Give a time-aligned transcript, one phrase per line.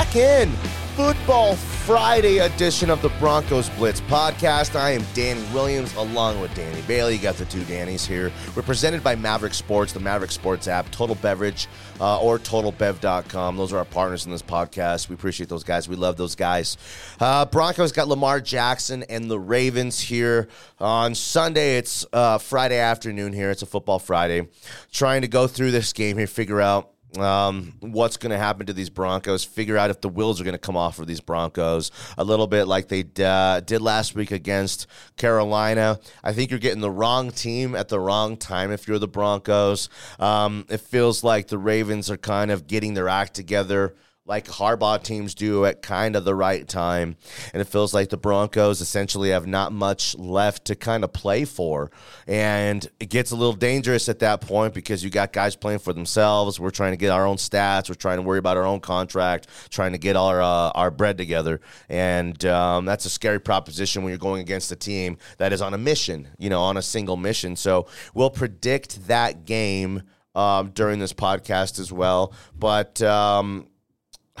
[0.00, 0.50] back in.
[0.96, 4.74] Football Friday edition of the Broncos Blitz podcast.
[4.74, 7.16] I am Danny Williams along with Danny Bailey.
[7.16, 8.32] You got the two Dannys here.
[8.56, 11.68] We're presented by Maverick Sports, the Maverick Sports app, Total Beverage,
[12.00, 13.56] uh, or TotalBev.com.
[13.58, 15.10] Those are our partners in this podcast.
[15.10, 15.86] We appreciate those guys.
[15.86, 16.78] We love those guys.
[17.20, 21.76] Uh, Broncos got Lamar Jackson and the Ravens here on Sunday.
[21.76, 23.50] It's uh, Friday afternoon here.
[23.50, 24.48] It's a football Friday.
[24.92, 28.72] Trying to go through this game here, figure out um, what's going to happen to
[28.72, 31.90] these Broncos, figure out if the wheels are going to come off of these Broncos
[32.16, 35.98] a little bit like they uh, did last week against Carolina.
[36.22, 39.88] I think you're getting the wrong team at the wrong time if you're the Broncos.
[40.18, 43.94] Um, it feels like the Ravens are kind of getting their act together
[44.26, 47.16] like Harbaugh teams do at kind of the right time.
[47.52, 51.44] And it feels like the Broncos essentially have not much left to kind of play
[51.44, 51.90] for.
[52.28, 55.92] And it gets a little dangerous at that point because you got guys playing for
[55.92, 56.60] themselves.
[56.60, 57.88] We're trying to get our own stats.
[57.88, 61.18] We're trying to worry about our own contract, trying to get our, uh, our bread
[61.18, 61.60] together.
[61.88, 65.74] And um, that's a scary proposition when you're going against a team that is on
[65.74, 67.56] a mission, you know, on a single mission.
[67.56, 70.02] So we'll predict that game.
[70.32, 72.32] Um, during this podcast as well.
[72.56, 73.66] But um,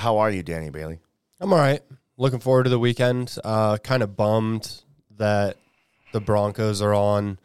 [0.00, 0.98] how are you, Danny Bailey?
[1.40, 1.80] I'm all right.
[2.16, 3.36] Looking forward to the weekend.
[3.44, 4.82] Uh, kind of bummed
[5.16, 5.56] that
[6.12, 7.38] the Broncos are on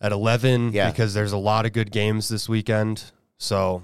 [0.00, 0.90] at 11 Yeah.
[0.90, 3.04] because there's a lot of good games this weekend.
[3.38, 3.82] So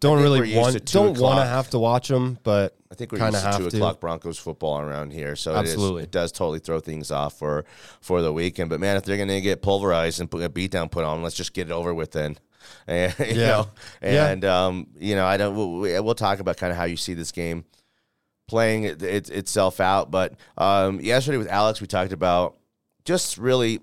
[0.00, 3.18] don't really to want don't want to have to watch them, but I think we're
[3.18, 3.76] kind used of to have two to.
[3.76, 7.66] o'clock Broncos football around here, so it, is, it does totally throw things off for
[8.00, 8.70] for the weekend.
[8.70, 11.22] But man, if they're going to get pulverized and put a beat down put on,
[11.22, 12.38] let's just get it over with then.
[12.86, 13.46] And, you Yeah.
[13.48, 13.68] know,
[14.02, 14.26] Yeah.
[14.28, 15.54] and um, you know, I don't.
[15.54, 17.64] We'll, we'll talk about kind of how you see this game
[18.48, 20.10] playing it, it, itself out.
[20.10, 22.56] But um, yesterday with Alex, we talked about
[23.04, 23.80] just really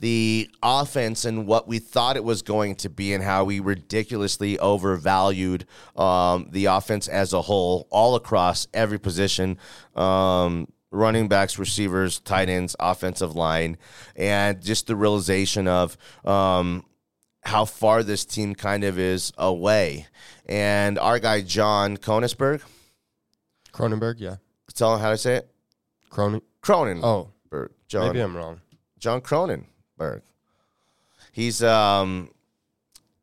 [0.00, 4.58] the offense and what we thought it was going to be and how we ridiculously
[4.58, 5.64] overvalued
[5.96, 9.56] um, the offense as a whole, all across every position.
[9.96, 13.78] Um, running backs, receivers, tight ends, offensive line,
[14.14, 16.84] and just the realization of um,
[17.42, 20.06] how far this team kind of is away.
[20.46, 22.62] And our guy, John Konisberg,
[23.72, 24.36] Cronenberg, yeah.
[24.74, 25.50] tell him how to say it?
[26.10, 26.42] Cronin.
[26.62, 27.02] Cronenberg.
[27.04, 27.28] Oh,
[27.88, 28.06] John.
[28.08, 28.60] maybe I'm wrong.
[28.98, 30.22] John Cronenberg.
[31.32, 32.30] He's um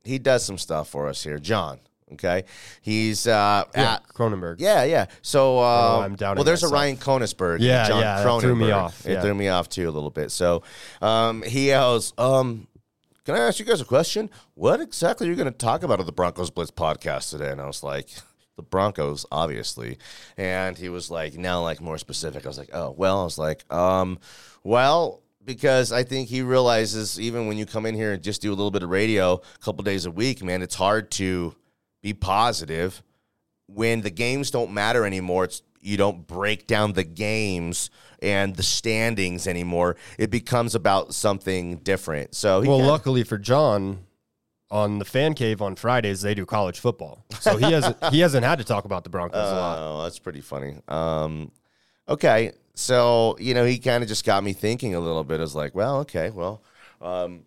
[0.03, 1.80] he does some stuff for us here, John.
[2.13, 2.46] Okay,
[2.81, 4.56] he's uh Yeah, at, Cronenberg.
[4.59, 5.06] yeah, yeah.
[5.22, 5.62] So uh,
[5.97, 6.72] Oh, I'm doubting well, there's myself.
[6.74, 7.57] a Ryan Konisberg.
[7.62, 8.75] Yeah, John yeah, that threw me Cronenberg.
[8.75, 9.22] off, It yeah.
[9.22, 10.31] threw me off too a little bit.
[10.31, 10.63] So
[11.01, 12.68] um, he yells, um,
[13.29, 14.28] "Can I ask you guys a question?
[14.56, 17.62] What exactly are you going to talk about on the Broncos Blitz podcast today?" And
[17.62, 18.09] I was like.
[18.56, 20.00] The Broncos, obviously,
[20.35, 23.38] and he was like, "Now, like more specific." I was like, "Oh, well." I was
[23.38, 24.19] like, "Um,
[24.66, 28.50] well, because I think he realizes even when you come in here and just do
[28.50, 31.56] a little bit of radio a couple days a week, man, it's hard to
[32.01, 33.01] be positive
[33.68, 35.45] when the games don't matter anymore.
[35.45, 37.90] It's you don't break down the games
[38.22, 39.95] and the standings anymore.
[40.17, 42.35] It becomes about something different.
[42.35, 44.06] So he Well, kinda- luckily for John,
[44.72, 48.45] on the fan cave on Fridays they do college football, so he hasn't he hasn't
[48.45, 49.78] had to talk about the Broncos a lot.
[49.79, 50.75] Oh, that's pretty funny.
[50.88, 51.51] Um,
[52.07, 55.39] okay, so you know, he kind of just got me thinking a little bit.
[55.39, 56.62] I was like, well, okay, well,
[57.01, 57.45] um,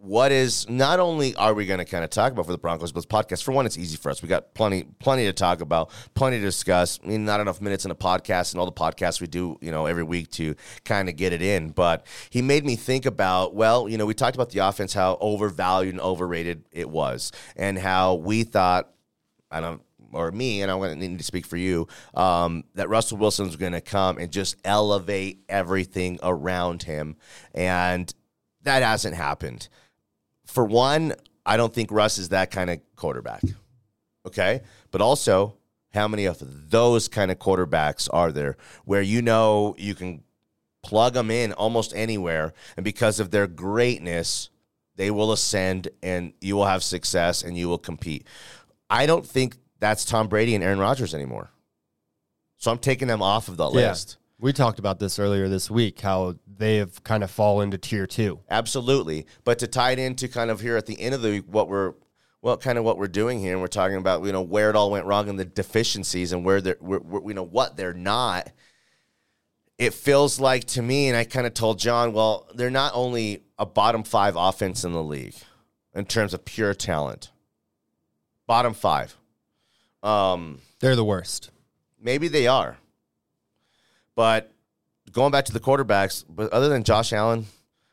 [0.00, 2.90] what is not only are we going to kind of talk about for the Broncos
[2.90, 3.42] but Blitz podcast?
[3.42, 4.22] For one, it's easy for us.
[4.22, 6.98] We got plenty, plenty to talk about, plenty to discuss.
[7.04, 9.70] I mean, not enough minutes in a podcast and all the podcasts we do, you
[9.70, 11.70] know, every week to kind of get it in.
[11.70, 15.18] But he made me think about, well, you know, we talked about the offense, how
[15.20, 18.90] overvalued and overrated it was, and how we thought
[19.50, 19.82] I don't,
[20.12, 23.56] or me, and I'm going to need to speak for you, um, that Russell Wilson's
[23.56, 27.16] going to come and just elevate everything around him.
[27.54, 28.12] And
[28.62, 29.68] that hasn't happened.
[30.50, 31.14] For one,
[31.46, 33.42] I don't think Russ is that kind of quarterback.
[34.26, 34.60] Okay.
[34.90, 35.56] But also,
[35.92, 40.22] how many of those kind of quarterbacks are there where you know you can
[40.82, 44.50] plug them in almost anywhere, and because of their greatness,
[44.96, 48.26] they will ascend and you will have success and you will compete.
[48.88, 51.50] I don't think that's Tom Brady and Aaron Rodgers anymore.
[52.58, 53.88] So I'm taking them off of the Yeah.
[53.90, 54.16] list.
[54.40, 58.06] We talked about this earlier this week, how they have kind of fallen into tier
[58.06, 58.40] two.
[58.48, 59.26] Absolutely.
[59.44, 61.68] But to tie it into kind of here at the end of the week, what
[61.68, 61.92] we're
[62.42, 64.76] well, kind of what we're doing here, and we're talking about you know where it
[64.76, 67.92] all went wrong and the deficiencies and where they're where, where, you know what they're
[67.92, 68.50] not.
[69.76, 73.42] It feels like to me, and I kind of told John, well, they're not only
[73.58, 75.34] a bottom five offense in the league
[75.94, 77.30] in terms of pure talent,
[78.46, 79.16] bottom five.
[80.02, 81.50] Um, They're the worst.
[82.00, 82.78] maybe they are,
[84.16, 84.52] but
[85.12, 87.46] going back to the quarterbacks, but other than Josh Allen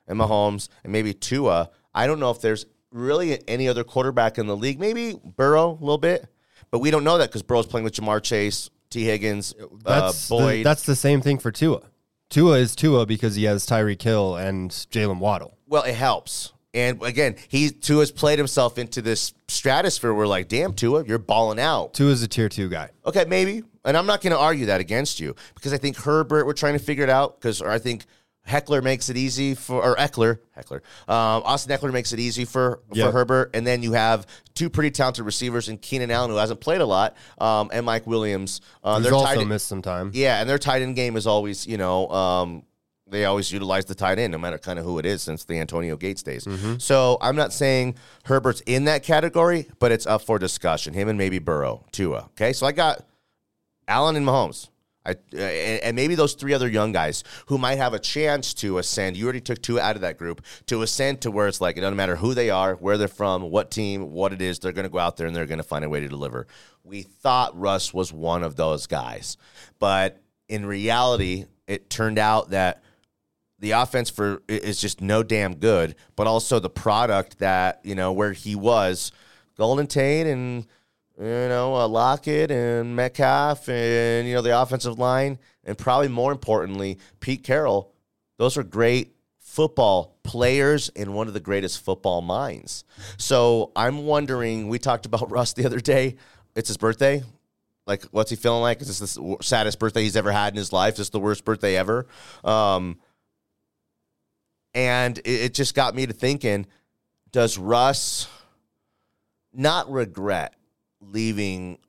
[0.08, 4.48] and Mahomes and maybe Tua, I don't know if there's really any other quarterback in
[4.48, 4.80] the league.
[4.80, 6.28] Maybe Burrow a little bit,
[6.72, 10.30] But we don't know that because Burrow's playing with Ja'Marr Chase, Tee Higgins, uh, That's
[10.30, 10.60] Boyd.
[10.60, 11.82] the, that's the same thing for Tua.
[12.30, 15.58] Tua is Tua because he has Tyreek Hill and Jaylen Waddle.
[15.66, 16.54] well, it helps.
[16.78, 21.18] And again, he Tua has played himself into this stratosphere where like, damn, Tua, you're
[21.18, 21.94] balling out.
[21.94, 22.90] Tua is a tier two guy.
[23.06, 23.64] Okay, maybe.
[23.84, 26.74] And I'm not going to argue that against you because I think Herbert, we're trying
[26.74, 28.06] to figure it out because, or I think
[28.46, 32.82] Heckler makes it easy for, or Ekeler, Heckler, um, Austin Ekeler makes it easy for,
[32.94, 33.06] Yeah.
[33.08, 33.52] for Herbert.
[33.54, 34.26] And then you have
[34.56, 38.06] two pretty talented receivers in Keenan Allen, who hasn't played a lot, um, and Mike
[38.08, 38.62] Williams.
[38.84, 40.12] Uh, they're also tight end- missed some time.
[40.14, 42.64] yeah, and their tight end game is always, you know, um,
[43.10, 45.60] they always utilize the tight end, no matter kind of who it is, since the
[45.60, 46.48] Antonio Gates days.
[46.78, 47.96] So I'm not saying
[48.26, 50.94] Herbert's in that category, but it's up for discussion.
[50.94, 52.26] Him and maybe Burrow, Tua.
[52.32, 53.06] Okay, so I got
[53.88, 54.70] Allen and Mahomes.
[55.06, 58.78] I, uh, and maybe those three other young guys who might have a chance to
[58.78, 59.16] ascend.
[59.16, 61.82] You already took two out of that group to ascend to where it's like it
[61.82, 64.60] doesn't matter who they are, where they're from, what team, what it is.
[64.60, 66.46] They're going to go out there and they're going to find a way to deliver.
[66.84, 69.38] We thought Russ was one of those guys,
[69.80, 72.84] but in reality, it turned out that
[73.60, 78.14] the offense for is just no damn good, but also the product that you know
[78.14, 79.12] where he was,
[79.58, 80.66] Golden Tate and
[81.20, 86.32] you know uh, Lockett and Metcalf and you know the offensive line, and probably more
[86.32, 87.94] importantly, Pete Carroll.
[88.38, 92.84] Those are great football players and one of the greatest football minds.
[93.18, 94.68] So I'm wondering.
[94.68, 96.18] We talked about Russ the other day.
[96.56, 97.24] It's his birthday.
[97.88, 98.82] Like, what's he feeling like?
[98.82, 100.94] Is this the saddest birthday he's ever had in his life?
[100.96, 102.06] Is this the worst birthday ever?
[102.44, 103.00] Um,
[104.78, 106.68] and it, it just got me to thinking
[107.32, 108.30] does Russ
[109.52, 110.54] not regret
[111.02, 111.80] leaving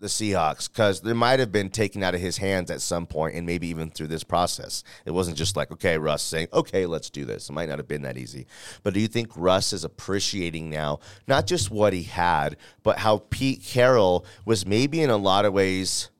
[0.00, 0.68] the Seahawks?
[0.68, 3.68] Because there might have been taken out of his hands at some point, and maybe
[3.68, 4.82] even through this process.
[5.06, 7.48] It wasn't just like, okay, Russ saying, okay, let's do this.
[7.48, 8.46] It might not have been that easy.
[8.82, 10.98] But do you think Russ is appreciating now
[11.28, 15.52] not just what he had, but how Pete Carroll was maybe in a lot of
[15.52, 16.10] ways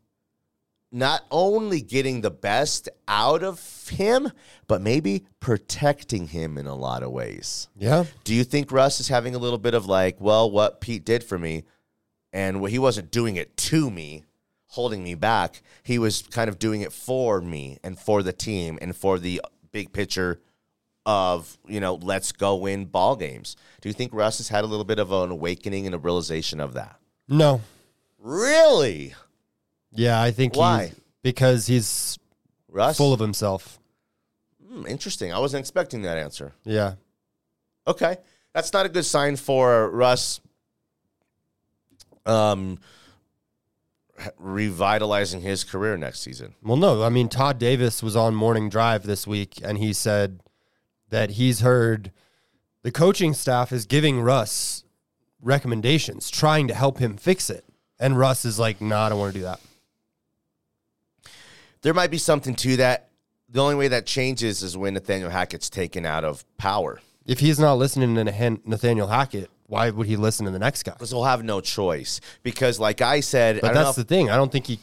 [0.94, 4.31] not only getting the best out of him,
[4.69, 7.69] but maybe protecting him in a lot of ways.
[7.76, 8.05] Yeah.
[8.23, 11.25] Do you think Russ is having a little bit of like, well, what Pete did
[11.25, 11.64] for me,
[12.32, 14.25] and what he wasn't doing it to me,
[14.69, 15.62] holding me back.
[15.82, 19.43] He was kind of doing it for me and for the team and for the
[19.73, 20.40] big picture
[21.06, 23.56] of you know, let's go win ball games.
[23.81, 26.61] Do you think Russ has had a little bit of an awakening and a realization
[26.61, 26.99] of that?
[27.29, 27.61] No.
[28.19, 29.14] Really,
[29.94, 30.87] Yeah, I think Why?
[30.87, 30.93] he
[31.23, 32.19] because he's
[32.69, 32.96] Russ?
[32.96, 33.79] full of himself.
[34.67, 35.32] Hmm, interesting.
[35.32, 36.52] I wasn't expecting that answer.
[36.64, 36.94] Yeah.
[37.87, 38.17] Okay.
[38.52, 40.41] That's not a good sign for Russ
[42.26, 42.79] um
[44.38, 46.55] revitalizing his career next season.
[46.62, 50.40] Well, no, I mean Todd Davis was on Morning Drive this week, and he said
[51.11, 52.11] that he's heard
[52.82, 54.85] the coaching staff is giving Russ
[55.40, 57.64] recommendations, trying to help him fix it,
[57.99, 59.61] and Russ is like, "No, nah, I don't want to do that."
[61.85, 63.11] There might be something to that.
[63.49, 67.01] The only way that changes is when Nathaniel Hackett's taken out of power.
[67.27, 68.25] If he's not listening to
[68.65, 70.93] Nathaniel Hackett, why would he listen to the next guy?
[70.93, 72.21] Because he'll have no choice.
[72.43, 74.31] Because like I said, But don't that's if- the thing.
[74.31, 74.81] I don't think he.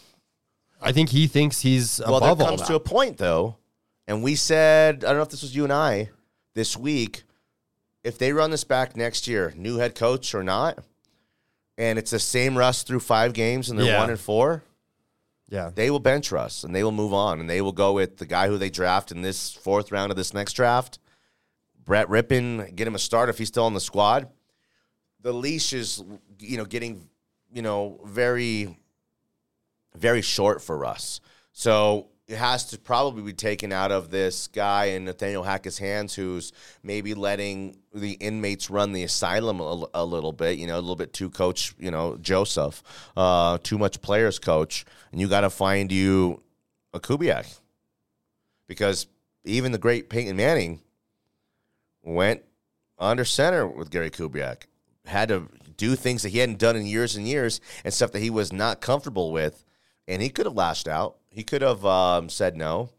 [0.82, 2.68] I think he thinks he's well, above there all comes that.
[2.70, 3.58] to a point though,
[4.08, 6.10] and we said, I don't know if this was you and I
[6.56, 7.24] this week,
[8.04, 10.80] if they run this back next year, new head coach or not,
[11.78, 14.00] and it's the same Russ through five games and they're Yeah.
[14.00, 14.64] one and four,
[15.52, 18.18] yeah, they will bench Russ and they will move on and they will go with
[18.18, 20.98] the guy who they draft in this fourth round of this next draft.
[21.84, 24.30] Brett Rypien, get him a start if he's still on the squad.
[25.20, 26.02] The leash is,
[26.40, 27.10] you know, getting,
[27.52, 28.80] you know, very,
[29.94, 31.20] very short for Russ.
[31.52, 36.16] So it has to probably be taken out of this guy in Nathaniel Hackett's hands,
[36.16, 40.58] who's maybe letting the inmates run the asylum a, a little bit.
[40.58, 41.76] You know, a little bit too coach.
[41.78, 42.84] You know, Joseph,
[43.18, 46.42] uh, too much players coach, and you got to find you
[46.94, 47.60] a Kubiak
[48.68, 49.08] because
[49.44, 50.80] even the great Peyton Manning
[52.02, 52.44] went
[52.98, 54.64] under center with Gary Kubiak.
[55.06, 58.22] Had to do things that he hadn't done in years and years and stuff that
[58.22, 59.66] he was not comfortable with.
[60.12, 61.16] And he could have lashed out.
[61.30, 62.90] He could have um, said no.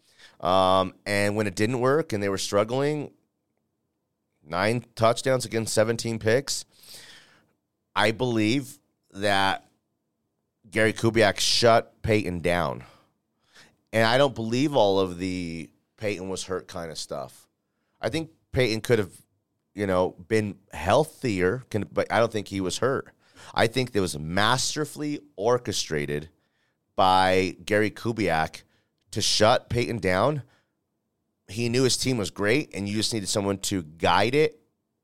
[0.41, 3.11] Um, and when it didn't work and they were struggling,
[4.43, 6.65] nine touchdowns against 17 picks,
[7.95, 8.79] I believe
[9.11, 9.69] that
[10.71, 12.83] Gary Kubiak shut Peyton down.
[13.93, 17.47] And I don't believe all of the Peyton was hurt kind of stuff.
[18.01, 19.13] I think Peyton could have,
[19.75, 23.09] you know, been healthier, but I don't think he was hurt.
[23.55, 26.31] I think it was masterfully orchestrated
[26.97, 28.63] by Gary Kubiak
[29.13, 30.43] to shut Peyton down.
[31.49, 34.61] He knew his team was great, and you just needed someone to guide it.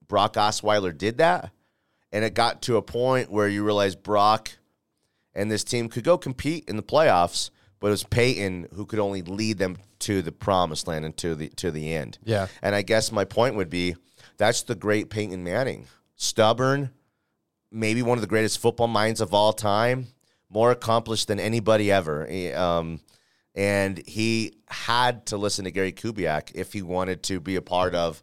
[0.07, 1.51] Brock Osweiler did that,
[2.13, 4.51] and it got to a point where you realize Brock
[5.35, 8.99] and this team could go compete in the playoffs, but it was Peyton who could
[8.99, 12.19] only lead them to the promised land and to the to the end.
[12.25, 12.49] Yeah.
[12.63, 13.97] And I guess my point would be
[14.37, 15.87] that's the great Peyton Manning.
[16.17, 16.91] Stubborn,
[17.71, 20.09] maybe one of the greatest football minds of all time,
[20.51, 22.29] more accomplished than anybody ever.
[22.57, 23.01] Um,
[23.55, 27.95] and he had to listen to Gary Kubiak if he wanted to be a part
[27.95, 28.23] of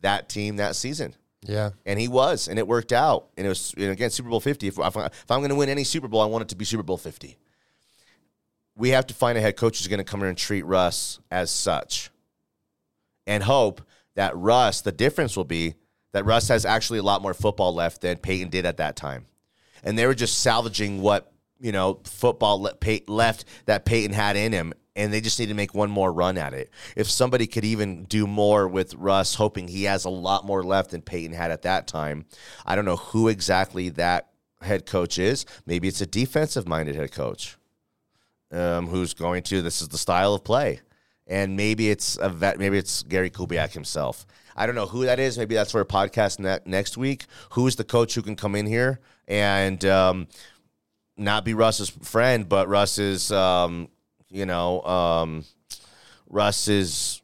[0.00, 1.14] that team that season.
[1.42, 1.70] Yeah.
[1.84, 3.28] And he was, and it worked out.
[3.36, 4.66] And it was, and again, Super Bowl 50.
[4.66, 6.82] If, if, I'm going to win any Super Bowl, I want it to be Super
[6.82, 7.36] Bowl 50.
[8.76, 11.20] We have to find a head coach who's going to come here and treat Russ
[11.30, 12.10] as such
[13.26, 13.82] and hope
[14.16, 15.74] that Russ, the difference will be
[16.12, 19.26] that Russ has actually a lot more football left than Peyton did at that time.
[19.82, 21.30] And they were just salvaging what,
[21.60, 22.60] you know, football
[23.06, 24.72] left that Peyton had in him.
[24.96, 26.70] And they just need to make one more run at it.
[26.94, 30.92] If somebody could even do more with Russ, hoping he has a lot more left
[30.92, 32.26] than Peyton had at that time,
[32.64, 34.28] I don't know who exactly that
[34.62, 35.46] head coach is.
[35.66, 37.56] Maybe it's a defensive minded head coach
[38.52, 40.80] um, who's going to, this is the style of play
[41.26, 44.26] and maybe it's a vet, maybe it's Gary Kubiak himself.
[44.56, 45.36] I don't know who that is.
[45.36, 47.26] Maybe that's for a podcast ne- next week.
[47.50, 50.28] Who's the coach who can come in here and um,
[51.16, 53.88] not be Russ's friend, but Russ's, um,
[54.28, 55.44] you know, um,
[56.28, 57.22] Russ's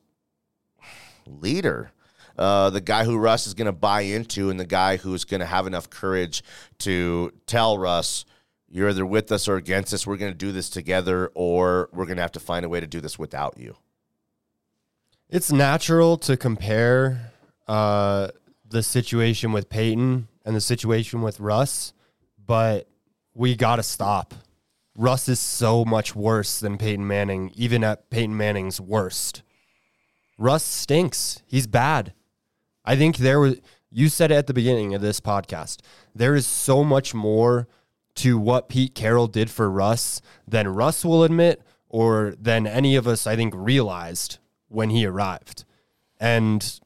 [1.26, 1.90] leader.
[2.38, 5.40] Uh, the guy who Russ is going to buy into, and the guy who's going
[5.40, 6.42] to have enough courage
[6.78, 8.24] to tell Russ,
[8.68, 10.06] you're either with us or against us.
[10.06, 12.80] We're going to do this together, or we're going to have to find a way
[12.80, 13.76] to do this without you.
[15.28, 17.32] It's natural to compare
[17.68, 18.28] uh,
[18.68, 21.92] the situation with Peyton and the situation with Russ,
[22.44, 22.88] but
[23.34, 24.34] we got to stop.
[24.96, 29.42] Russ is so much worse than Peyton Manning, even at Peyton Manning's worst.
[30.36, 31.42] Russ stinks.
[31.46, 32.12] He's bad.
[32.84, 33.60] I think there was,
[33.90, 35.80] you said it at the beginning of this podcast,
[36.14, 37.68] there is so much more
[38.16, 43.06] to what Pete Carroll did for Russ than Russ will admit or than any of
[43.06, 45.64] us, I think, realized when he arrived.
[46.18, 46.80] And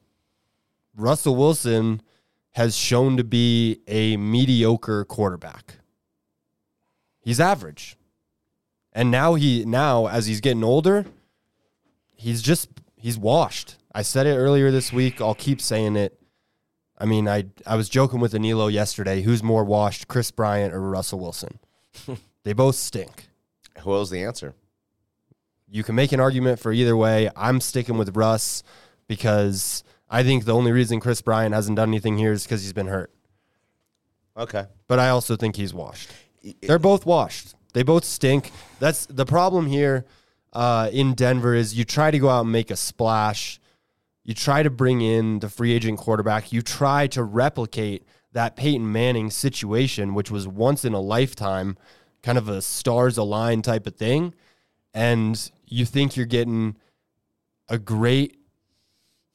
[0.97, 2.03] Russell Wilson
[2.53, 5.79] has shown to be a mediocre quarterback.
[7.25, 7.97] He's average.
[8.93, 11.07] And now he now as he's getting older,
[12.15, 13.77] he's just he's washed.
[13.95, 16.21] I said it earlier this week, I'll keep saying it.
[16.99, 20.81] I mean, I I was joking with Anilo yesterday, who's more washed, Chris Bryant or
[20.81, 21.59] Russell Wilson?
[22.45, 23.29] they both stink.
[23.81, 24.55] Who was the answer?
[25.69, 27.31] You can make an argument for either way.
[27.35, 28.63] I'm sticking with Russ
[29.09, 32.73] because I think the only reason Chris Bryant hasn't done anything here is because he's
[32.73, 33.11] been hurt.
[34.37, 34.67] Okay.
[34.87, 36.11] But I also think he's washed.
[36.63, 37.55] They're both washed.
[37.73, 38.53] They both stink.
[38.79, 40.05] That's the problem here
[40.53, 43.61] uh, in Denver is you try to go out and make a splash.
[44.23, 46.53] You try to bring in the free agent quarterback.
[46.53, 51.77] You try to replicate that Peyton Manning situation, which was once in a lifetime,
[52.23, 54.35] kind of a stars align type of thing.
[54.93, 56.77] And you think you're getting
[57.69, 58.39] a great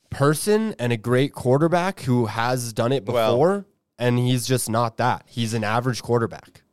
[0.10, 3.66] person and a great quarterback who has done it Well- before,
[3.98, 5.24] and he's just not that.
[5.28, 6.64] He's an average quarterback.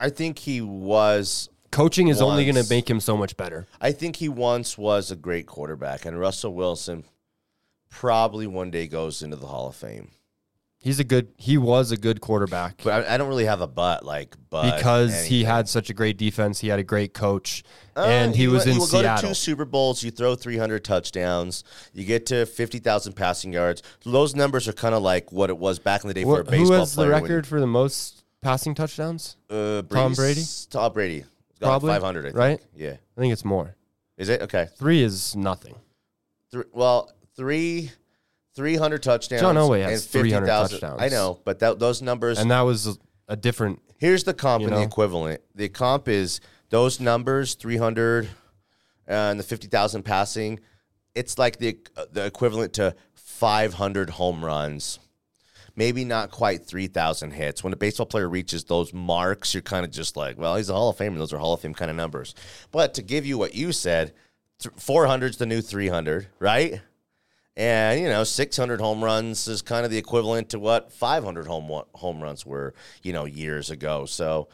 [0.00, 1.48] I think he was.
[1.70, 3.66] Coaching is only going to make him so much better.
[3.80, 7.04] I think he once was a great quarterback, and Russell Wilson
[7.90, 10.10] probably one day goes into the Hall of Fame.
[10.80, 11.32] He's a good.
[11.36, 14.76] He was a good quarterback But I, I don't really have a but like but
[14.76, 16.60] because he had such a great defense.
[16.60, 17.64] He had a great coach,
[17.96, 19.28] Uh, and he, was will- in will go to Seattle.
[19.30, 20.04] two Super Bowls.
[20.04, 21.64] You throw 300 touchdowns.
[21.92, 23.82] You get to 50,000 passing yards.
[24.04, 26.44] Those numbers are kind of like what it was back in the day for a
[26.44, 26.66] baseball player.
[26.66, 27.10] who has the player.
[27.12, 29.36] when- record for the most passing touchdowns?
[29.50, 31.24] Uh, Tom Brady's- Tom Brady.
[31.48, 32.36] He's got Probably, 500, I think.
[32.36, 32.60] right?
[32.74, 32.96] Yeah.
[33.16, 33.74] I think it's more.
[34.16, 34.42] Is it?
[34.42, 34.68] Okay.
[34.76, 35.74] Three is nothing.
[36.50, 37.90] Three, well, three,
[38.54, 39.40] 300 touchdowns.
[39.42, 41.02] John Elway has and 300 50,000 touchdowns.
[41.02, 42.38] I know, but that, those numbers.
[42.38, 42.94] And that was a,
[43.28, 43.80] a different.
[43.98, 45.40] here's the comp you and the equivalent.
[45.54, 46.40] The comp is
[46.70, 48.28] those numbers 300
[49.06, 50.60] and the 50,000 passing.
[51.14, 51.78] It's like the,
[52.12, 54.98] the equivalent to 500 home runs.
[55.78, 57.62] Maybe not quite 3,000 hits.
[57.62, 60.72] When a baseball player reaches those marks, you're kind of just like, well, he's a
[60.72, 61.18] Hall of Famer.
[61.18, 62.34] Those are Hall of Fame kind of numbers.
[62.72, 64.12] But to give you what you said,
[64.58, 66.80] th- 400's the new 300, right?
[67.56, 71.84] And, you know, 600 home runs is kind of the equivalent to what 500 home
[71.94, 74.04] home runs were, you know, years ago.
[74.04, 74.48] So,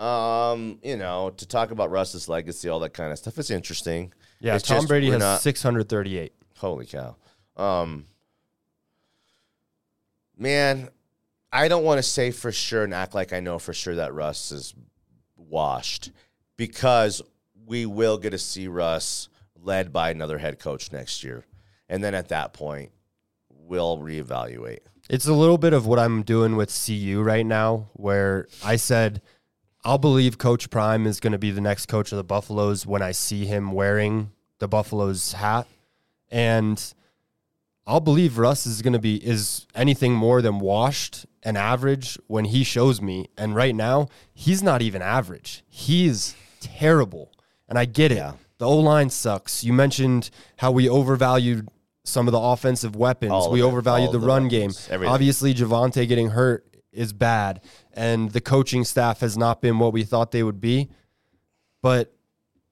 [0.00, 4.12] um, you know, to talk about Russ's legacy, all that kind of stuff, it's interesting.
[4.40, 6.32] Yeah, It's Tom just Brady has not- 638.
[6.58, 7.14] Holy cow.
[7.56, 8.06] Um,
[10.36, 10.88] man,
[11.52, 14.14] I don't want to say for sure and act like I know for sure that
[14.14, 14.74] Russ is
[15.36, 16.10] washed
[16.56, 17.22] because
[17.66, 21.44] we will get to see Russ led by another head coach next year.
[21.88, 22.90] And then at that point,
[23.48, 24.80] we'll reevaluate.
[25.08, 29.20] It's a little bit of what I'm doing with CU right now, where I said
[29.84, 33.02] I'll believe Coach Prime is going to be the next coach of the Buffaloes when
[33.02, 35.66] I see him wearing the Buffaloes hat.
[36.30, 36.82] And
[37.86, 42.46] I'll believe Russ is going to be is anything more than washed and average when
[42.46, 43.28] he shows me.
[43.36, 45.62] And right now, he's not even average.
[45.68, 47.32] He's terrible.
[47.68, 48.16] And I get it.
[48.16, 48.34] Yeah.
[48.58, 49.64] The O line sucks.
[49.64, 51.68] You mentioned how we overvalued
[52.04, 53.32] some of the offensive weapons.
[53.32, 53.64] All we it.
[53.64, 54.86] overvalued the the run weapons.
[54.86, 54.94] game.
[54.94, 55.12] Everything.
[55.12, 57.60] Obviously, Javonte getting hurt is bad,
[57.92, 60.88] and the coaching staff has not been what we thought they would be.
[61.82, 62.14] But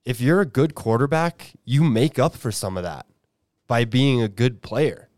[0.05, 3.05] if you're a good quarterback, you make up for some of that
[3.67, 5.09] by being a good player.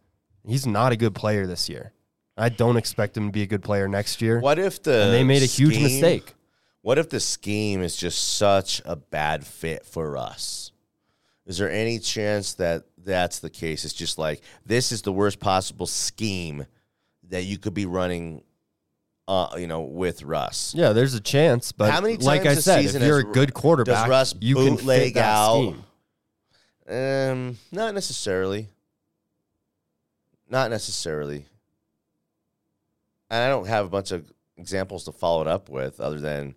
[0.47, 1.91] He's not a good player this year.
[2.37, 4.39] I don't expect him to be a good player next year.
[4.39, 6.33] What if the And they made a huge scheme- mistake.
[6.81, 10.71] What if the scheme is just such a bad fit for us?
[11.47, 13.85] Is there any chance that that's the case?
[13.85, 16.65] It's just like this is the worst possible scheme
[17.29, 18.43] that you could be running,
[19.27, 20.75] uh, you know, with Russ.
[20.75, 24.07] Yeah, there's a chance, but How many like I said, if you're a good quarterback,
[24.07, 25.61] Russ you can that out?
[25.61, 25.83] scheme.
[26.87, 28.69] Um, not necessarily.
[30.49, 31.45] Not necessarily.
[33.29, 36.55] And I don't have a bunch of examples to follow it up with, other than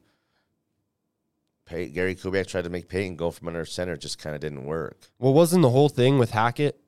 [1.68, 4.98] Gary Kubiak tried to make Peyton go from under center, just kind of didn't work.
[5.18, 6.78] Well, wasn't the whole thing with Hackett?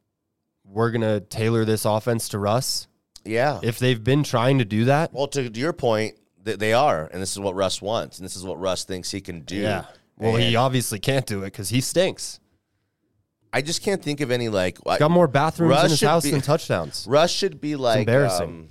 [0.64, 2.86] We're gonna tailor this offense to Russ.
[3.24, 3.60] Yeah.
[3.62, 7.20] If they've been trying to do that, well, to your point, th- they are, and
[7.20, 9.56] this is what Russ wants, and this is what Russ thinks he can do.
[9.56, 9.84] Yeah.
[10.16, 12.39] Well, he obviously can't do it because he stinks.
[13.52, 14.78] I just can't think of any like.
[14.84, 17.06] Got more bathrooms Russ in his should house be- than touchdowns.
[17.08, 18.48] Russ should be like embarrassing.
[18.48, 18.68] um,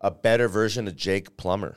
[0.00, 1.76] a better version of Jake Plummer,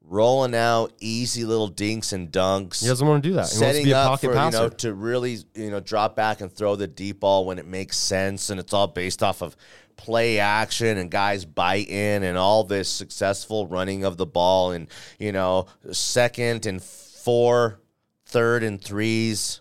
[0.00, 2.82] rolling out easy little dinks and dunks.
[2.82, 3.50] He doesn't want to do that.
[3.50, 4.56] He wants to setting be a up for passer.
[4.58, 7.66] you know to really you know drop back and throw the deep ball when it
[7.66, 9.56] makes sense, and it's all based off of
[9.96, 14.88] play action and guys bite in and all this successful running of the ball and
[15.18, 17.78] you know second and four,
[18.26, 19.60] third and threes,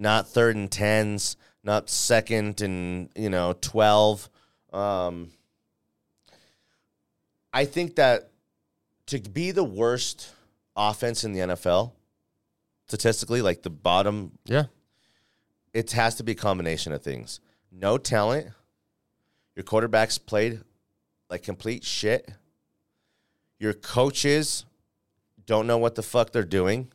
[0.00, 4.28] not third and tens, not second and you know twelve.
[4.72, 5.30] Um,
[7.52, 8.30] I think that
[9.06, 10.30] to be the worst
[10.74, 11.92] offense in the NFL,
[12.86, 14.64] statistically, like the bottom, yeah,
[15.74, 17.40] it has to be a combination of things.
[17.70, 18.48] No talent.
[19.54, 20.60] Your quarterbacks played
[21.28, 22.30] like complete shit.
[23.58, 24.64] Your coaches
[25.44, 26.90] don't know what the fuck they're doing.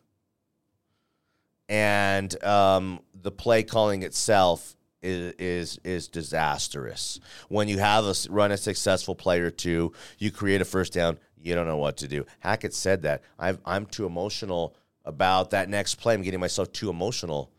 [1.68, 7.20] And um, the play calling itself is, is is disastrous.
[7.48, 11.20] When you have a run a successful play or two, you create a first down,
[11.38, 12.26] you don't know what to do.
[12.40, 13.22] Hackett said that.
[13.38, 16.14] I've, I'm too emotional about that next play.
[16.14, 17.52] I'm getting myself too emotional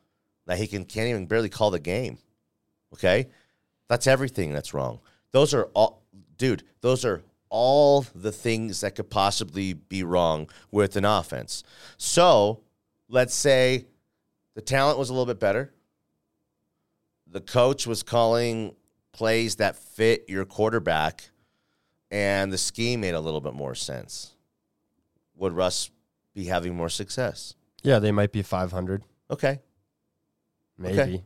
[0.46, 2.18] that he can can't even barely call the game.
[2.92, 3.28] Okay,
[3.88, 5.00] that's everything that's wrong.
[5.32, 6.02] Those are all,
[6.36, 6.64] dude.
[6.80, 11.62] Those are all the things that could possibly be wrong with an offense.
[11.96, 12.60] So
[13.08, 13.86] let's say
[14.56, 15.72] the talent was a little bit better.
[17.28, 18.74] The coach was calling
[19.12, 21.28] plays that fit your quarterback,
[22.10, 24.32] and the scheme made a little bit more sense.
[25.36, 25.90] Would Russ
[26.34, 27.54] be having more success?
[27.82, 29.60] yeah, they might be 500, Okay,
[30.78, 30.98] maybe.
[30.98, 31.24] Okay.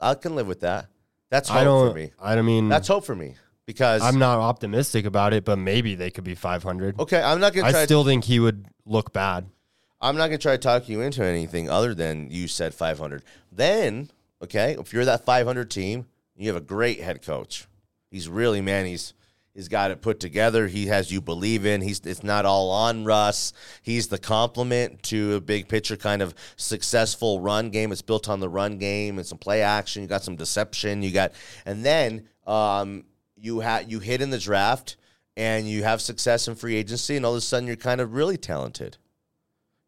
[0.00, 0.86] I can live with that.
[1.30, 1.90] That's hope I don't.
[1.90, 2.12] for me.
[2.18, 2.68] I don't mean.
[2.68, 3.34] That's hope for me
[3.66, 6.98] because I'm not optimistic about it, but maybe they could be 500.
[7.00, 7.20] okay.
[7.22, 9.50] I'm not gonna I still think he would look bad.
[10.00, 13.22] I'm not gonna try to talk you into anything other than you said 500.
[13.52, 14.10] Then
[14.42, 17.66] okay, if you're that 500 team, you have a great head coach.
[18.10, 18.86] He's really man.
[18.86, 19.12] He's
[19.54, 20.68] he's got it put together.
[20.68, 21.82] He has you believe in.
[21.82, 23.52] He's it's not all on Russ.
[23.82, 27.92] He's the complement to a big picture kind of successful run game.
[27.92, 30.02] It's built on the run game and some play action.
[30.02, 31.02] You got some deception.
[31.02, 31.32] You got
[31.66, 33.04] and then um,
[33.36, 34.96] you had you hit in the draft
[35.36, 38.14] and you have success in free agency, and all of a sudden you're kind of
[38.14, 38.96] really talented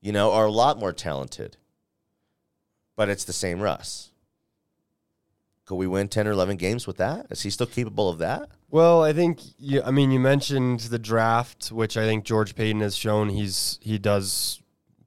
[0.02, 1.56] you know, are a lot more talented.
[2.96, 4.10] But it's the same Russ.
[5.64, 7.26] Could we win 10 or 11 games with that?
[7.30, 8.50] Is he still capable of that?
[8.68, 12.80] Well, I think you, I mean you mentioned the draft, which I think George Paton
[12.80, 14.60] has shown he's he does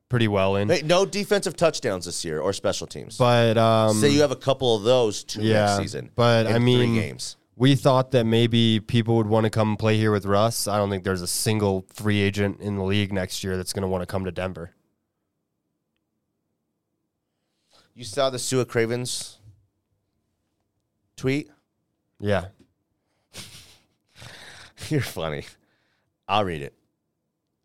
[0.07, 0.69] pretty well in.
[0.69, 3.17] Hey, no defensive touchdowns this year or special teams.
[3.17, 6.11] But um, Say you have a couple of those two yeah, next season.
[6.15, 7.37] but I three mean, games.
[7.55, 10.67] we thought that maybe people would want to come play here with Russ.
[10.67, 13.81] I don't think there's a single free agent in the league next year that's going
[13.81, 14.71] to want to come to Denver.
[17.95, 19.39] You saw the Sua Cravens
[21.15, 21.49] tweet?
[22.19, 22.47] Yeah,
[24.89, 25.45] You're funny.
[26.27, 26.73] I'll read it.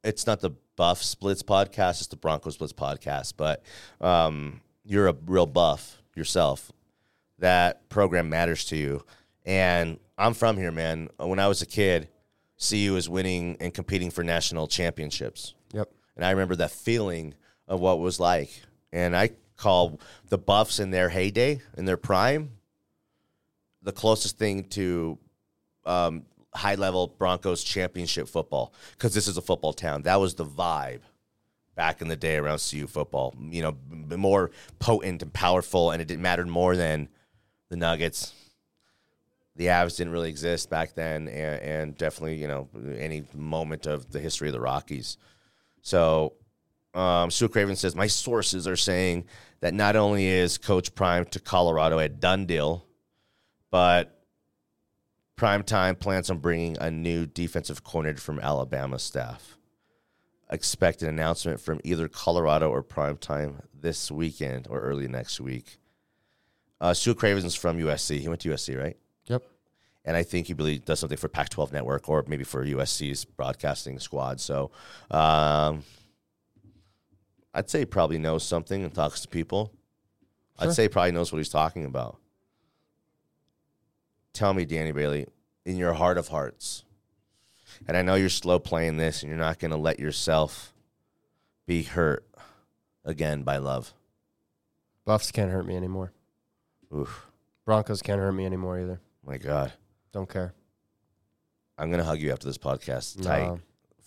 [0.05, 3.62] It's not the Buff Blitz podcast, it's the Broncos Blitz podcast, but
[4.01, 6.73] um, you're a real buff yourself.
[7.38, 9.05] That program matters to you.
[9.45, 11.09] And I'm from here, man.
[11.19, 12.09] When I was a kid,
[12.59, 15.55] CU was winning and competing for national championships.
[15.73, 15.90] yep.
[16.16, 17.35] and I remember that feeling
[17.66, 18.62] of what it was like.
[18.93, 22.51] And I call the Buffs in their heyday, in their prime,
[23.83, 25.18] the closest thing to
[25.85, 30.03] um, high level Broncos championship football because this is a football town.
[30.03, 31.01] That was the vibe
[31.75, 33.35] back in the day around CU football.
[33.38, 37.09] You know, more potent and powerful, and it didn't matter more than
[37.68, 38.35] the Nuggets.
[39.57, 44.11] The Avs didn't really exist back then, and, and definitely, you know, any moment of
[44.11, 45.18] the history of the Rockies.
[45.83, 46.35] So,
[46.94, 49.24] um, Sua Cravens says, My sources are saying
[49.61, 52.87] that not only is Coach Prime to Colorado a done deal,
[53.70, 54.24] but
[55.37, 59.57] Prime Time plans on bringing a new defensive coordinator from Alabama staff.
[60.50, 65.79] Expect an announcement from either Colorado or Prime Time this weekend or early next week.
[66.81, 68.18] Uh, Sue Craven's from USC.
[68.18, 68.96] He went to USC, right?
[69.26, 69.44] Yep.
[70.05, 74.00] and I think he really does something for Pac-12 Network or maybe for USC's broadcasting
[74.00, 74.40] squad.
[74.40, 74.72] So,
[75.11, 75.85] um,
[77.53, 79.73] I'd say he probably knows something and talks to people.
[80.59, 80.69] Sure.
[80.69, 82.19] I'd say he probably knows what he's talking about.
[84.33, 85.27] Tell me, Danny Bailey,
[85.65, 86.85] in your heart of hearts,
[87.89, 90.73] and I know you're slow playing this, and you're not going to let yourself
[91.67, 92.25] be hurt
[93.05, 93.93] again by love.
[95.05, 96.13] Buffs can't hurt me anymore.
[96.95, 97.27] Oof,
[97.65, 99.01] Broncos can't hurt me anymore either.
[99.27, 99.73] my God,
[100.13, 100.55] Don't care.
[101.79, 103.61] I'm going to hug you after this podcast tight No,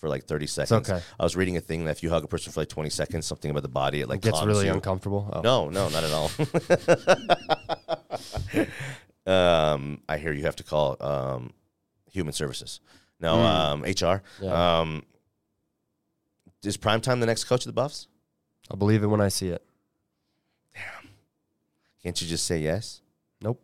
[0.04, 0.90] for like 30 seconds.
[0.90, 1.02] okay.
[1.18, 3.26] I was reading a thing that if you hug a person for like 20 seconds,
[3.26, 4.74] something about the body, it like It gets calms really you.
[4.74, 5.30] uncomfortable.
[5.32, 5.40] Oh.
[5.40, 6.30] No, no, not at all.
[9.34, 11.54] um, I hear you have to call um,
[12.12, 12.82] human services.
[13.22, 13.46] No, Mm.
[13.46, 14.22] um, HR.
[14.42, 14.80] Yeah.
[14.82, 15.04] Um,
[16.64, 18.08] is Primetime the next coach of the Buffs?
[18.70, 19.64] I'll believe it when I see it.
[20.76, 21.10] Damn.
[22.04, 23.00] Can't you just say yes?
[23.42, 23.62] Nope.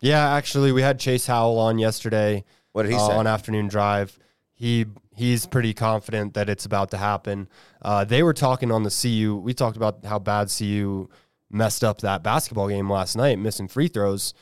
[0.00, 3.12] Yeah, actually, we had Chase Howell on yesterday What did he uh, say?
[3.14, 4.16] on afternoon drive.
[4.60, 4.84] He
[5.16, 7.48] he's pretty confident that it's about to happen.
[7.80, 9.40] Uh, they were talking on the CU.
[9.42, 11.08] We talked about how bad CU
[11.50, 14.34] messed up that basketball game last night, missing free throws.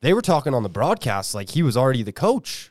[0.00, 2.70] They were talking on the broadcast like he was already the coach.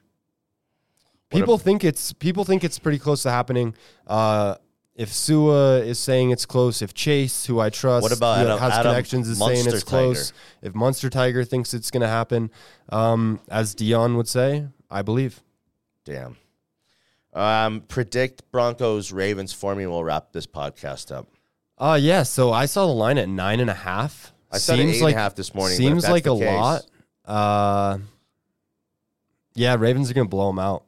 [1.30, 3.76] People think it's people think it's pretty close to happening.
[4.08, 4.56] Uh,
[4.96, 8.74] if Sua is saying it's close, if Chase, who I trust, What about Adam- has
[8.74, 12.50] Adam connections, is saying Munster it's close, if Munsterteiger thinks it's going to happen,
[12.90, 15.44] um, as Deion would say, I believe.
[16.06, 16.38] Damn.
[17.36, 19.86] Um, predict Broncos Ravens for me.
[19.86, 21.28] We'll wrap this podcast up.
[21.78, 22.24] Uh yeah.
[22.24, 24.32] So I saw the line at nine and a half.
[24.52, 25.76] I said eight and a half this morning.
[25.78, 26.86] Seems like a case- lot.
[27.26, 27.98] Uh,
[29.56, 30.86] yeah, Ravens are gonna blow them out.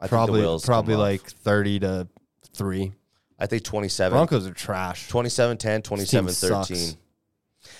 [0.00, 0.60] I probably probably
[0.94, 0.98] come off.
[0.98, 2.06] like thirty to
[2.52, 2.92] three.
[3.38, 4.14] I think 27.
[4.14, 5.08] Broncos are trash.
[5.08, 6.96] 27 10, 27-13.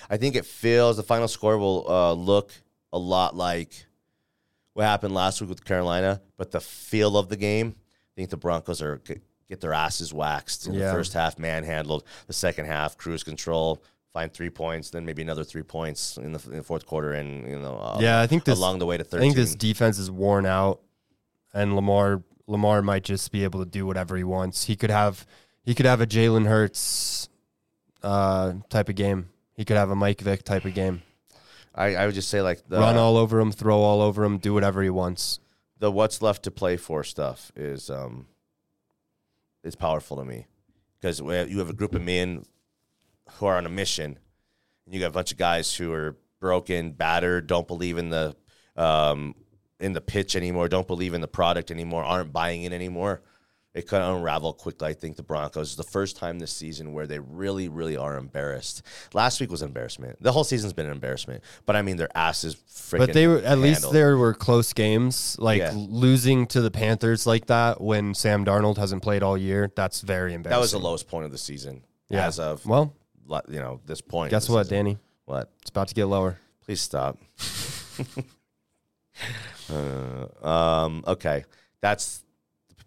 [0.08, 2.50] I think it feels the final score will uh, look
[2.94, 3.86] a lot like
[4.80, 8.36] what happened last week with Carolina, but the feel of the game, I think the
[8.38, 9.00] Broncos are
[9.48, 10.86] get their asses waxed in Yeah.
[10.86, 12.04] the first half, manhandled.
[12.28, 13.82] The second half, cruise control,
[14.14, 17.46] find three points, then maybe another three points in the, in the fourth quarter, and
[17.48, 18.58] you know, uh, Yeah, I think this.
[18.58, 20.80] along the way to I think this defense is worn out,
[21.52, 24.64] and Lamar Lamar might just be able to do whatever he wants.
[24.64, 25.26] He could have
[25.62, 27.28] he could have a Jalen Hurts
[28.02, 29.28] uh, type of game.
[29.56, 31.02] He could have a Mike Vick type of game.
[31.74, 34.38] I, I would just say like the Run all over him, throw all over him,
[34.38, 35.38] do whatever he wants.
[35.78, 38.26] the what's left to play for stuff is um
[39.62, 40.46] is powerful to me
[41.00, 42.44] because you have a group of men
[43.32, 44.18] who are on a mission
[44.86, 48.34] and you got a bunch of guys who are broken battered don't believe in the
[48.76, 49.34] um
[49.78, 53.22] in the pitch anymore don't believe in the product anymore aren't buying it anymore
[53.72, 54.88] it could unravel quickly.
[54.88, 58.16] I think the Broncos is the first time this season where they really, really are
[58.16, 58.82] embarrassed.
[59.14, 60.20] Last week was an embarrassment.
[60.20, 61.44] The whole season's been an embarrassment.
[61.66, 62.98] But I mean, their asses freaking.
[62.98, 65.36] But they were at least there were close games.
[65.38, 65.72] Like Yeah.
[65.74, 69.70] losing to the Panthers like that when Sam Darnold hasn't played all year.
[69.76, 70.56] That's very embarrassing.
[70.56, 71.84] That was the lowest point of the season.
[72.08, 72.26] Yeah.
[72.26, 72.92] As of Well,
[73.48, 74.30] you know this point.
[74.32, 74.76] guess the what, season.
[74.78, 74.98] Danny?
[75.26, 75.48] What?
[75.60, 76.38] It's about to get lower.
[76.64, 77.18] Please stop.
[79.72, 81.04] uh, um.
[81.06, 81.44] Okay.
[81.80, 82.24] That's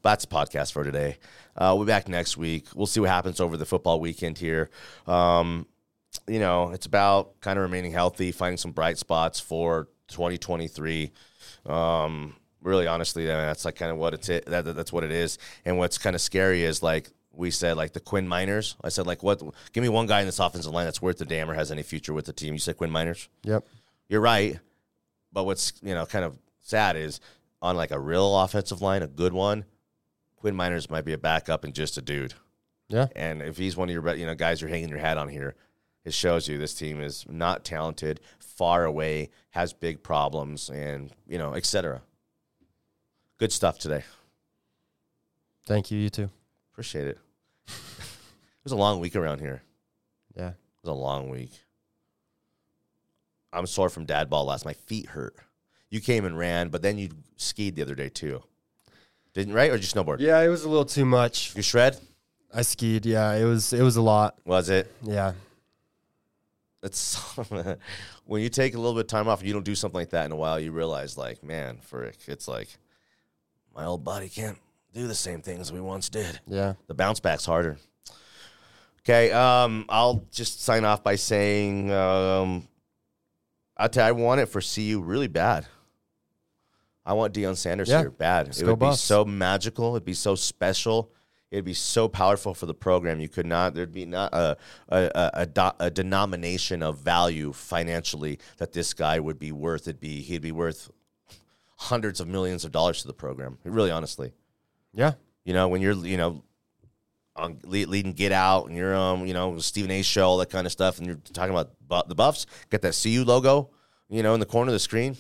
[0.04, 1.18] that's the podcast for today.
[1.58, 2.68] Uh, we'll be back next week.
[2.76, 4.70] We'll see what happens over the football weekend here.
[5.08, 5.66] Um,
[6.28, 11.12] you know, it's about kind of remaining healthy, finding some bright spots for 2023.
[11.66, 15.12] Um, really, honestly, that's like kind of what it's it, that, that- that's what it
[15.12, 15.38] is.
[15.66, 18.76] And what's kind of scary is like we said, like the Quinn Meinerz.
[18.84, 19.42] I said, like, what?
[19.74, 21.82] Give me one guy in this offensive line that's worth the damn or has any
[21.84, 22.54] future with the team.
[22.54, 23.28] You said Quinn Meinerz.
[23.44, 23.66] Yep.
[24.08, 24.60] You're right,
[25.32, 27.20] but what's you know kind of sad is
[27.62, 29.66] on like a real offensive line, a good one.
[30.44, 32.34] Quinn Meinerz might be a backup and just a dude.
[32.90, 33.08] Yeah.
[33.16, 35.56] And if he's one of your you know guys you're hanging your hat on here,
[36.04, 41.38] it shows you this team is not talented, far away, has big problems, and you
[41.38, 42.02] know, etc.
[43.38, 44.04] Good stuff today.
[45.66, 45.98] Thank you.
[45.98, 46.30] You too.
[46.74, 47.20] Appreciate it.
[47.68, 49.64] it was a long week around here.
[50.36, 50.50] Yeah.
[50.50, 51.54] It was a long week.
[53.54, 54.66] I'm sore from dad ball last.
[54.66, 55.38] My feet hurt.
[55.90, 58.44] You came and ran, but then you skied the other day too.
[59.34, 60.20] Didn't right or just snowboard?
[60.20, 61.56] Yeah, it was a little too much.
[61.56, 61.98] You shred?
[62.54, 63.06] I skied.
[63.06, 64.38] Yeah, it was it was a lot.
[64.46, 64.92] Was it?
[65.02, 65.34] Yeah.
[66.84, 67.16] It's
[68.26, 70.12] when you take a little bit of time off and you don't do something like
[70.12, 72.68] that in a while, you realize like, man, frick, it's like
[73.76, 74.58] my old body can't
[74.94, 76.40] do the same things we once did.
[76.46, 76.74] Yeah.
[76.88, 77.78] The bounce back's harder.
[79.00, 82.68] Okay, um, I'll just sign off by saying um,
[83.76, 85.66] I tell I want it for CU really bad.
[87.06, 88.00] I want Deion Sanders Yeah.
[88.02, 88.48] here bad.
[88.48, 89.96] Let's it would be so magical.
[89.96, 91.12] It'd be so special.
[91.52, 93.20] It'd be so powerful for the program.
[93.20, 93.74] You could not.
[93.76, 94.58] There'd be not a
[94.90, 99.84] a, a, a, do- a denomination of value financially that this guy would be worth.
[99.84, 100.90] It'd be he'd be worth
[101.78, 103.58] hundreds of millions of dollars to the program.
[103.64, 104.32] Really, honestly.
[104.94, 105.14] Yeah.
[105.44, 106.44] You know, when you're, you know,
[107.36, 110.02] on lead, leading Get Out and you're, um, you know, Stephen A.
[110.04, 113.24] show, all that kind of stuff, and you're talking about the Buffs, get that CU
[113.26, 113.70] logo,
[114.10, 115.18] you know, in the corner of the screen.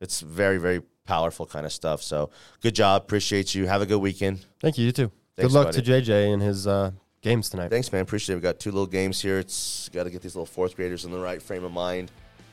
[0.00, 2.02] It's very, very powerful kind of stuff.
[2.02, 3.02] So good job.
[3.02, 3.66] Appreciate you.
[3.66, 4.44] Have a good weekend.
[4.60, 4.86] Thank you.
[4.86, 5.10] You too.
[5.36, 5.82] Thanks, Good luck buddy.
[5.82, 6.90] to JJ in his uh,
[7.22, 7.70] games tonight.
[7.70, 8.02] Thanks, man.
[8.02, 8.36] Appreciate it.
[8.36, 9.38] We got two little games here.
[9.38, 12.10] It's got to get these little fourth graders in the right frame of mind.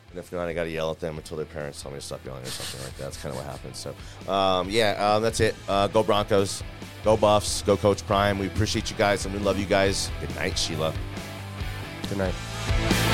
[0.09, 2.01] And if not, I got to yell at them until their parents tell me to
[2.03, 3.03] stop yelling or something like that.
[3.03, 3.77] That's kind of what happens.
[3.77, 5.55] So, um, yeah, um, that's it.
[5.67, 6.63] Uh, go Broncos.
[7.03, 7.61] Go Buffs.
[7.61, 8.39] Go Coach Prime.
[8.39, 10.09] We appreciate you guys and we love you guys.
[10.19, 10.93] Good night, Sheila.
[12.07, 13.08] Good night.